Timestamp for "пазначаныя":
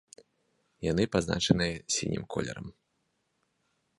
1.15-1.75